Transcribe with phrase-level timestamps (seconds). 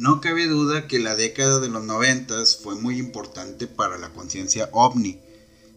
[0.00, 4.70] No cabe duda que la década de los noventas fue muy importante para la conciencia
[4.72, 5.18] ovni.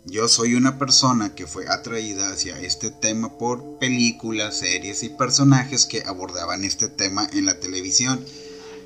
[0.06, 5.86] Yo soy una persona que fue atraída hacia este tema por películas, series y personajes
[5.86, 8.24] que abordaban este tema en la televisión.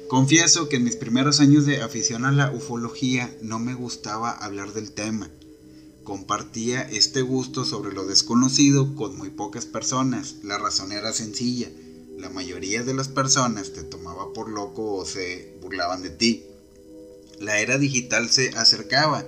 [0.07, 4.73] Confieso que en mis primeros años de afición a la ufología no me gustaba hablar
[4.73, 5.29] del tema.
[6.03, 10.37] Compartía este gusto sobre lo desconocido con muy pocas personas.
[10.41, 11.69] La razón era sencilla
[12.17, 16.43] la mayoría de las personas te tomaba por loco o se burlaban de ti.
[17.39, 19.23] La era digital se acercaba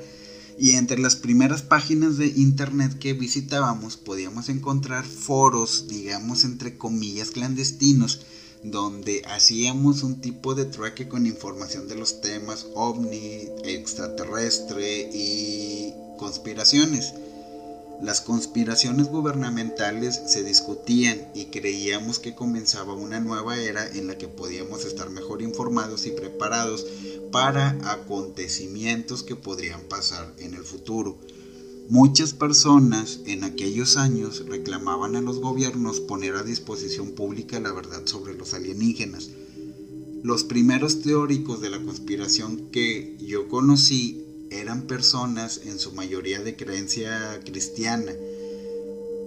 [0.58, 7.30] y entre las primeras páginas de internet que visitábamos podíamos encontrar foros, digamos entre comillas,
[7.30, 8.22] clandestinos,
[8.64, 17.14] donde hacíamos un tipo de trueque con información de los temas ovni, extraterrestre y conspiraciones.
[18.02, 24.30] Las conspiraciones gubernamentales se discutían y creíamos que comenzaba una nueva era en la que
[24.30, 26.86] podíamos estar mejor informados y preparados
[27.30, 31.19] para acontecimientos que podrían pasar en el futuro.
[31.89, 38.03] Muchas personas en aquellos años reclamaban a los gobiernos poner a disposición pública la verdad
[38.06, 39.30] sobre los alienígenas.
[40.23, 44.19] Los primeros teóricos de la conspiración que yo conocí
[44.52, 48.14] eran personas en su mayoría de creencia cristiana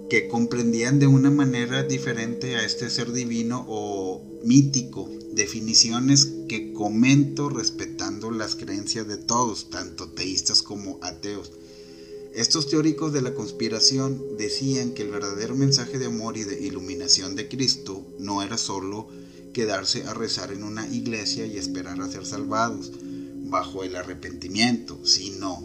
[0.09, 7.49] que comprendían de una manera diferente a este ser divino o mítico, definiciones que comento
[7.49, 11.51] respetando las creencias de todos, tanto teístas como ateos.
[12.35, 17.35] Estos teóricos de la conspiración decían que el verdadero mensaje de amor y de iluminación
[17.35, 19.07] de Cristo no era solo
[19.53, 22.91] quedarse a rezar en una iglesia y esperar a ser salvados,
[23.53, 25.61] bajo el arrepentimiento, sino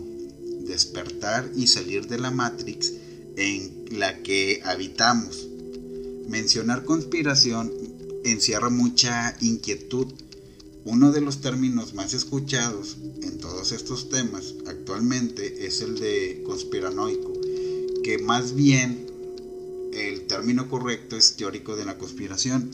[0.66, 2.92] despertar y salir de la Matrix
[3.36, 5.48] en la que habitamos.
[6.28, 7.72] Mencionar conspiración
[8.24, 10.06] encierra mucha inquietud.
[10.84, 17.32] Uno de los términos más escuchados en todos estos temas actualmente es el de conspiranoico,
[18.04, 19.06] que más bien
[19.94, 22.70] el término correcto es teórico de la conspiración.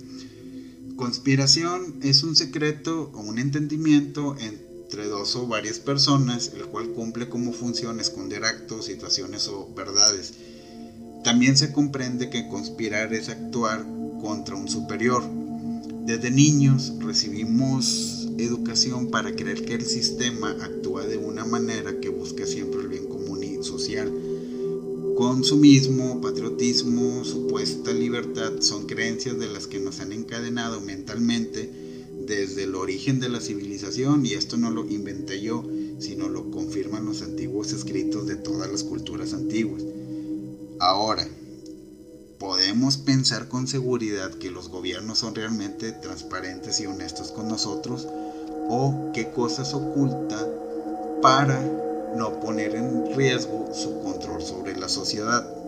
[0.97, 6.91] Conspiración es un secreto o un entendimiento en entre dos o varias personas, el cual
[6.91, 10.35] cumple como función esconder actos, situaciones o verdades.
[11.25, 13.85] También se comprende que conspirar es actuar
[14.21, 15.25] contra un superior.
[16.07, 22.47] Desde niños recibimos educación para creer que el sistema actúa de una manera que busca
[22.47, 24.13] siempre el bien común y social.
[25.17, 31.84] Consumismo, patriotismo, supuesta libertad son creencias de las que nos han encadenado mentalmente
[32.27, 35.65] desde el origen de la civilización y esto no lo inventé yo,
[35.99, 39.83] sino lo confirman los antiguos escritos de todas las culturas antiguas.
[40.81, 41.27] Ahora,
[42.39, 48.07] podemos pensar con seguridad que los gobiernos son realmente transparentes y honestos con nosotros
[48.69, 50.47] o qué cosas oculta
[51.23, 51.61] para
[52.17, 55.64] no poner en riesgo su control sobre la sociedad.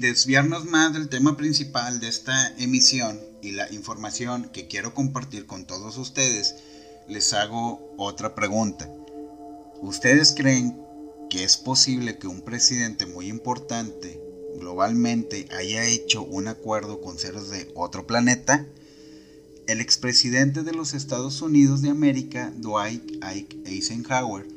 [0.00, 5.66] Desviarnos más del tema principal de esta emisión y la información que quiero compartir con
[5.66, 6.54] todos ustedes,
[7.06, 8.90] les hago otra pregunta.
[9.82, 10.80] ¿Ustedes creen
[11.28, 14.18] que es posible que un presidente muy importante
[14.58, 18.66] globalmente haya hecho un acuerdo con seres de otro planeta?
[19.66, 23.22] El expresidente de los Estados Unidos de América, Dwight
[23.66, 24.48] Eisenhower,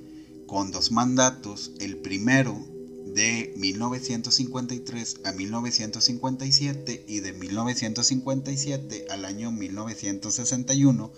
[0.47, 2.72] con dos mandatos, el primero
[3.13, 11.11] de 1953 a 1957 y de 1957 al año 1961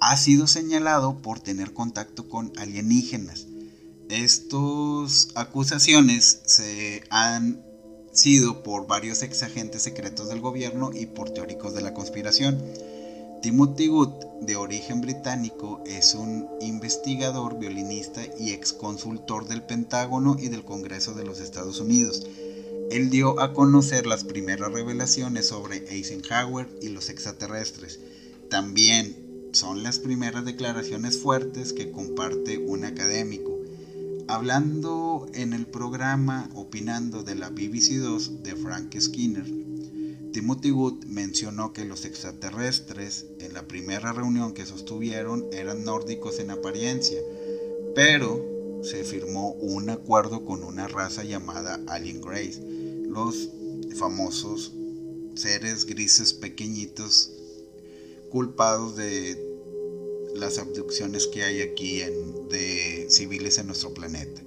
[0.00, 3.46] ha sido señalado por tener contacto con alienígenas.
[4.08, 7.64] Estas acusaciones se han
[8.12, 12.62] sido por varios ex agentes secretos del gobierno y por teóricos de la conspiración.
[13.42, 20.48] Timothy Good, de origen británico, es un investigador, violinista y ex consultor del Pentágono y
[20.48, 22.26] del Congreso de los Estados Unidos.
[22.90, 28.00] Él dio a conocer las primeras revelaciones sobre Eisenhower y los extraterrestres.
[28.48, 33.58] También son las primeras declaraciones fuertes que comparte un académico.
[34.28, 39.65] Hablando en el programa Opinando de la BBC 2 de Frank Skinner,
[40.36, 46.50] Timothy Wood mencionó que los extraterrestres en la primera reunión que sostuvieron eran nórdicos en
[46.50, 47.18] apariencia,
[47.94, 52.60] pero se firmó un acuerdo con una raza llamada Alien Grace,
[53.08, 53.48] los
[53.98, 54.74] famosos
[55.36, 57.32] seres grises pequeñitos
[58.28, 59.42] culpados de
[60.34, 64.45] las abducciones que hay aquí en, de civiles en nuestro planeta.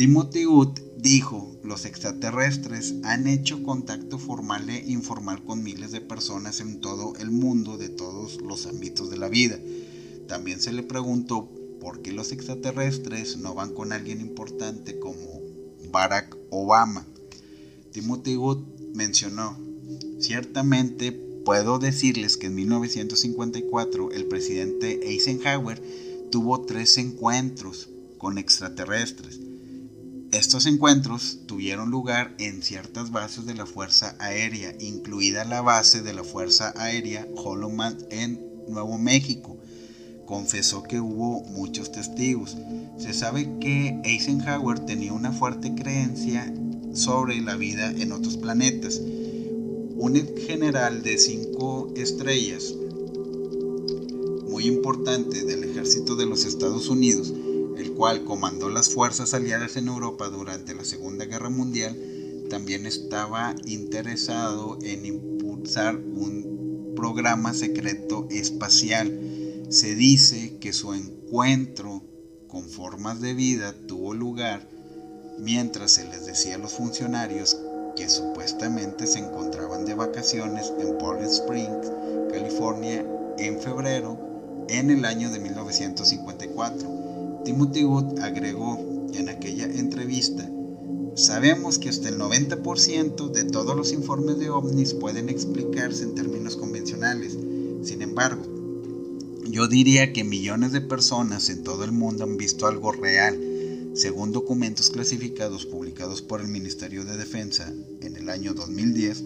[0.00, 6.60] Timothy Wood dijo, los extraterrestres han hecho contacto formal e informal con miles de personas
[6.60, 9.58] en todo el mundo de todos los ámbitos de la vida.
[10.26, 11.50] También se le preguntó
[11.82, 15.42] por qué los extraterrestres no van con alguien importante como
[15.92, 17.06] Barack Obama.
[17.92, 19.58] Timothy Wood mencionó,
[20.18, 25.82] ciertamente puedo decirles que en 1954 el presidente Eisenhower
[26.30, 29.40] tuvo tres encuentros con extraterrestres
[30.32, 36.12] estos encuentros tuvieron lugar en ciertas bases de la Fuerza Aérea, incluida la base de
[36.12, 39.56] la Fuerza Aérea Holloman en Nuevo México.
[40.26, 42.56] Confesó que hubo muchos testigos.
[42.96, 46.52] Se sabe que Eisenhower tenía una fuerte creencia
[46.92, 49.00] sobre la vida en otros planetas.
[49.96, 50.14] Un
[50.46, 52.72] general de cinco estrellas,
[54.48, 57.34] muy importante del ejército de los Estados Unidos,
[58.00, 61.94] cual comandó las fuerzas aliadas en Europa durante la Segunda Guerra Mundial,
[62.48, 69.66] también estaba interesado en impulsar un programa secreto espacial.
[69.68, 72.02] Se dice que su encuentro
[72.48, 74.66] con formas de vida tuvo lugar
[75.38, 77.58] mientras se les decía a los funcionarios
[77.96, 81.92] que supuestamente se encontraban de vacaciones en Portland Springs,
[82.32, 83.04] California,
[83.36, 84.18] en febrero
[84.70, 86.99] en el año de 1954.
[87.44, 88.78] Timothy Wood agregó
[89.14, 90.50] en aquella entrevista,
[91.14, 96.56] sabemos que hasta el 90% de todos los informes de ovnis pueden explicarse en términos
[96.56, 97.38] convencionales.
[97.82, 98.42] Sin embargo,
[99.48, 103.38] yo diría que millones de personas en todo el mundo han visto algo real,
[103.94, 109.24] según documentos clasificados publicados por el Ministerio de Defensa en el año 2010.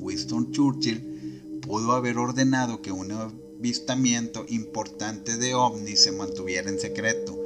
[0.00, 3.32] Winston Churchill pudo haber ordenado que una
[3.62, 7.38] avistamiento importante de ovni se mantuviera en secreto.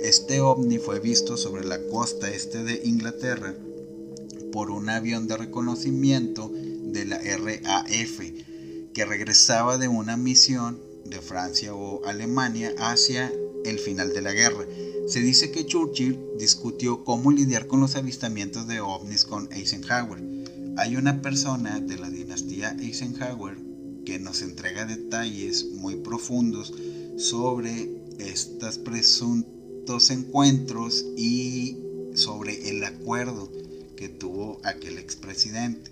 [0.00, 3.54] Este ovni fue visto sobre la costa este de Inglaterra
[4.50, 8.18] por un avión de reconocimiento de la RAF
[8.94, 13.30] que regresaba de una misión de Francia o Alemania hacia
[13.66, 14.64] el final de la guerra.
[15.06, 20.18] Se dice que Churchill discutió cómo lidiar con los avistamientos de ovnis con Eisenhower.
[20.78, 23.67] Hay una persona de la dinastía Eisenhower
[24.08, 26.72] que nos entrega detalles muy profundos
[27.18, 31.76] sobre estos presuntos encuentros y
[32.14, 33.52] sobre el acuerdo
[33.96, 35.90] que tuvo aquel expresidente.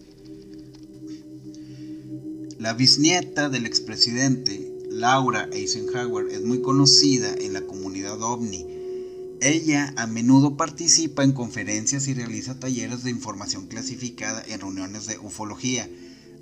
[2.58, 8.64] La bisnieta del expresidente, Laura Eisenhower, es muy conocida en la comunidad ovni.
[9.42, 15.18] Ella a menudo participa en conferencias y realiza talleres de información clasificada en reuniones de
[15.18, 15.86] ufología.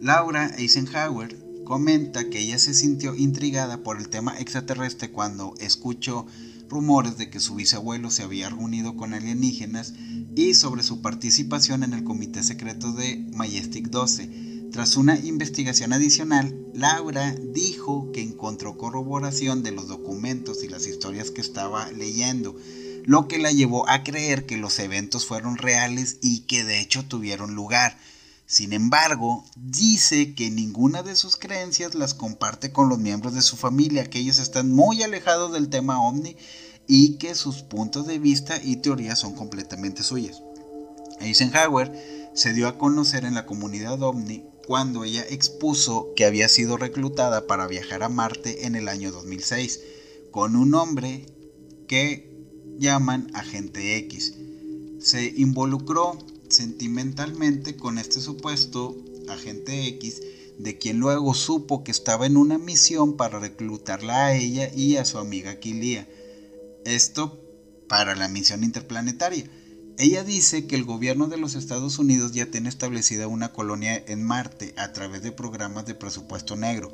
[0.01, 6.27] Laura Eisenhower comenta que ella se sintió intrigada por el tema extraterrestre cuando escuchó
[6.69, 9.95] rumores de que su bisabuelo se había reunido con alienígenas
[10.37, 14.71] y sobre su participación en el comité secreto de Majestic 12.
[14.73, 21.31] Tras una investigación adicional, Laura dijo que encontró corroboración de los documentos y las historias
[21.31, 22.57] que estaba leyendo,
[23.05, 27.05] lo que la llevó a creer que los eventos fueron reales y que de hecho
[27.05, 27.97] tuvieron lugar.
[28.47, 33.57] Sin embargo, dice que ninguna de sus creencias las comparte con los miembros de su
[33.57, 36.37] familia, que ellos están muy alejados del tema ovni
[36.87, 40.43] y que sus puntos de vista y teorías son completamente suyas.
[41.21, 46.77] Eisenhower se dio a conocer en la comunidad ovni cuando ella expuso que había sido
[46.77, 49.81] reclutada para viajar a Marte en el año 2006
[50.31, 51.27] con un hombre
[51.87, 52.31] que
[52.79, 54.35] llaman Agente X.
[54.99, 56.19] Se involucró
[56.57, 58.97] sentimentalmente con este supuesto
[59.29, 60.23] agente X,
[60.59, 65.05] de quien luego supo que estaba en una misión para reclutarla a ella y a
[65.05, 66.09] su amiga Kilia.
[66.85, 67.41] Esto
[67.89, 69.45] para la misión interplanetaria.
[69.99, 74.25] Ella dice que el gobierno de los Estados Unidos ya tiene establecida una colonia en
[74.25, 76.93] Marte a través de programas de presupuesto negro,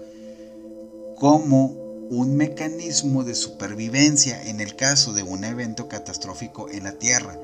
[1.17, 7.39] como un mecanismo de supervivencia en el caso de un evento catastrófico en la Tierra.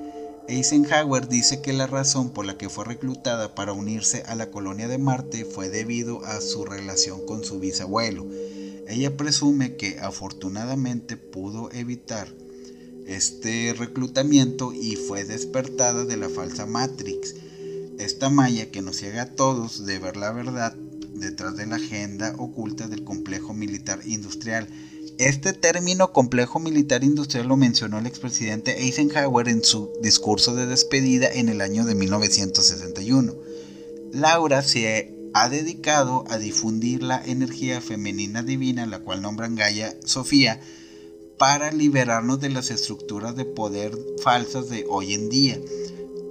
[0.49, 4.87] Eisenhower dice que la razón por la que fue reclutada para unirse a la colonia
[4.87, 8.27] de Marte fue debido a su relación con su bisabuelo.
[8.87, 12.29] Ella presume que afortunadamente pudo evitar
[13.07, 17.35] este reclutamiento y fue despertada de la falsa Matrix,
[17.99, 20.77] esta malla que nos ciega a todos de ver la verdad
[21.15, 24.69] detrás de la agenda oculta del complejo militar industrial
[25.19, 31.29] este término complejo militar industrial lo mencionó el expresidente Eisenhower en su discurso de despedida
[31.33, 33.35] en el año de 1961.
[34.13, 40.61] Laura se ha dedicado a difundir la energía femenina divina, la cual nombran Gaia Sofía,
[41.39, 45.59] para liberarnos de las estructuras de poder falsas de hoy en día.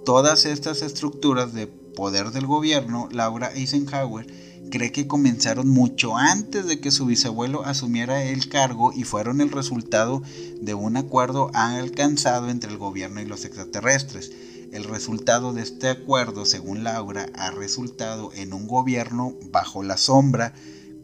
[0.06, 4.28] Todas estas estructuras de poder del gobierno, Laura Eisenhower
[4.70, 9.52] cree que comenzaron mucho antes de que su bisabuelo asumiera el cargo y fueron el
[9.52, 10.22] resultado
[10.62, 14.32] de un acuerdo alcanzado entre el gobierno y los extraterrestres.
[14.72, 20.54] El resultado de este acuerdo, según Laura, ha resultado en un gobierno bajo la sombra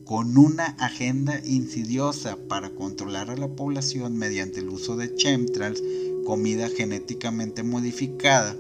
[0.04, 5.82] con una agenda insidiosa para controlar a la población mediante el uso de chemtrails,
[6.26, 8.56] comida genéticamente modificada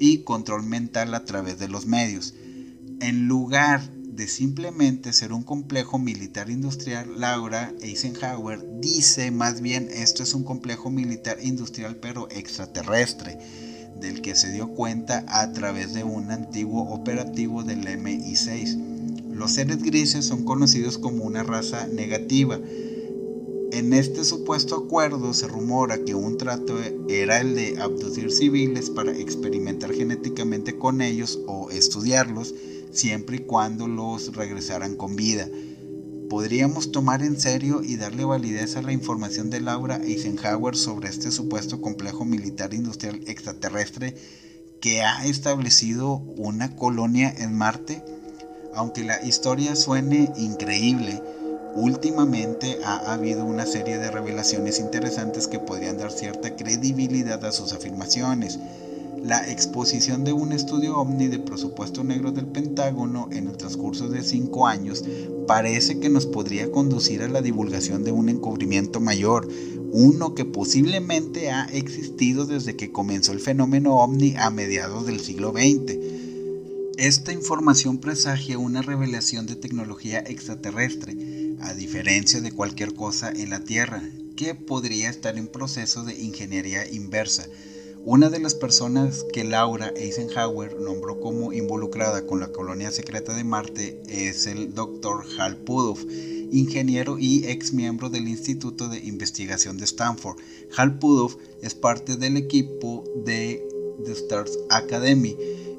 [0.00, 2.34] y control mental a través de los medios.
[3.00, 10.24] En lugar de simplemente ser un complejo militar industrial, Laura Eisenhower dice más bien esto
[10.24, 13.38] es un complejo militar industrial pero extraterrestre
[14.00, 19.30] del que se dio cuenta a través de un antiguo operativo del MI6.
[19.30, 22.58] Los seres grises son conocidos como una raza negativa.
[23.70, 26.76] En este supuesto acuerdo se rumora que un trato
[27.08, 32.52] era el de abducir civiles para experimentar genéticamente con ellos o estudiarlos
[32.92, 35.48] siempre y cuando los regresaran con vida
[36.28, 41.30] podríamos tomar en serio y darle validez a la información de Laura Eisenhower sobre este
[41.30, 44.14] supuesto complejo militar industrial extraterrestre
[44.80, 48.04] que ha establecido una colonia en Marte?
[48.74, 51.20] Aunque la historia suene increíble,
[51.74, 57.72] últimamente ha habido una serie de revelaciones interesantes que podrían dar cierta credibilidad a sus
[57.72, 58.58] afirmaciones
[59.24, 64.22] la exposición de un estudio ovni de presupuesto negro del Pentágono en el transcurso de
[64.22, 65.04] cinco años
[65.46, 69.48] parece que nos podría conducir a la divulgación de un encubrimiento mayor,
[69.92, 75.52] uno que posiblemente ha existido desde que comenzó el fenómeno ovni a mediados del siglo
[75.52, 75.96] XX.
[76.96, 81.16] Esta información presagia una revelación de tecnología extraterrestre,
[81.60, 84.02] a diferencia de cualquier cosa en la Tierra,
[84.36, 87.46] que podría estar en proceso de ingeniería inversa
[88.04, 93.44] una de las personas que Laura Eisenhower nombró como involucrada con la colonia secreta de
[93.44, 95.24] Marte es el Dr.
[95.38, 95.98] Hal Pudov,
[96.50, 100.38] ingeniero y ex miembro del Instituto de Investigación de Stanford.
[100.76, 103.66] Hal Pudov es parte del equipo de
[104.04, 105.36] The Stars Academy,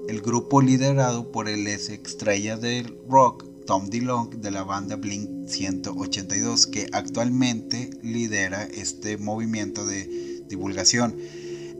[0.08, 5.48] el grupo liderado por el ex estrella del rock Tom DeLonge de la banda Blink
[5.48, 11.16] 182, que actualmente lidera este movimiento de divulgación.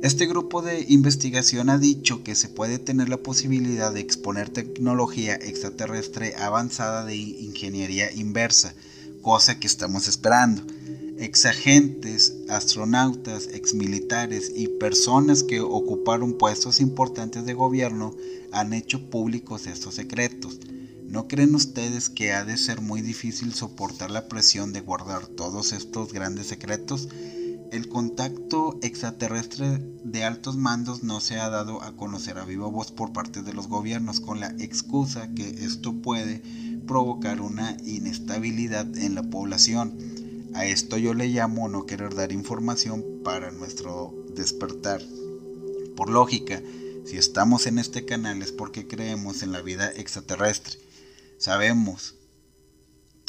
[0.02, 5.36] Este grupo de investigación ha dicho que se puede tener la posibilidad de exponer tecnología
[5.36, 8.74] extraterrestre avanzada de ingeniería inversa,
[9.22, 10.64] cosa que estamos esperando.
[11.18, 18.16] Exagentes, astronautas, exmilitares y personas que ocuparon puestos importantes de gobierno
[18.54, 20.60] han hecho públicos estos secretos.
[21.10, 25.74] ¿No creen ustedes que ha de ser muy difícil soportar la presión de guardar todos
[25.74, 27.10] estos grandes secretos?
[27.72, 32.92] El contacto extraterrestre de altos mandos no se ha dado a conocer a viva voz
[32.92, 36.42] por parte de los gobiernos con la excusa que esto puede
[36.88, 39.96] provocar una inestabilidad en la población.
[40.56, 45.04] A esto yo le llamo no querer dar información para nuestro despertar.
[45.96, 46.64] Por lógica,
[47.06, 50.80] si estamos en este canal es porque creemos en la vida extraterrestre.
[51.38, 52.16] Sabemos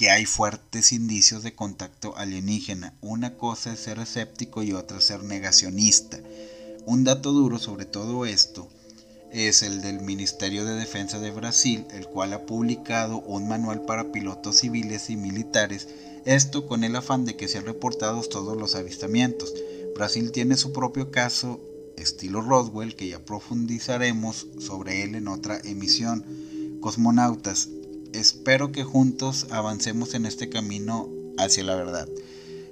[0.00, 2.94] que hay fuertes indicios de contacto alienígena.
[3.02, 6.18] Una cosa es ser escéptico y otra ser negacionista.
[6.86, 8.66] Un dato duro sobre todo esto
[9.30, 14.10] es el del Ministerio de Defensa de Brasil, el cual ha publicado un manual para
[14.10, 15.86] pilotos civiles y militares,
[16.24, 19.52] esto con el afán de que sean reportados todos los avistamientos.
[19.94, 21.60] Brasil tiene su propio caso,
[21.98, 26.24] estilo Roswell, que ya profundizaremos sobre él en otra emisión.
[26.80, 27.68] Cosmonautas,
[28.12, 32.08] espero que juntos avancemos en este camino hacia la verdad.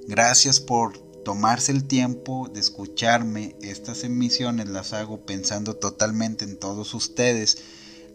[0.07, 3.55] Gracias por tomarse el tiempo de escucharme.
[3.61, 7.59] Estas emisiones las hago pensando totalmente en todos ustedes.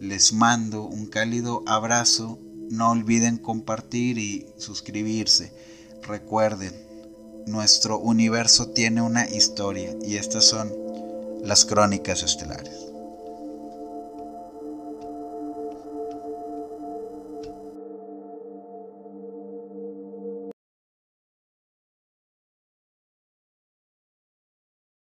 [0.00, 2.38] Les mando un cálido abrazo.
[2.70, 5.52] No olviden compartir y suscribirse.
[6.02, 6.72] Recuerden,
[7.46, 10.72] nuestro universo tiene una historia y estas son
[11.44, 12.93] las crónicas estelares.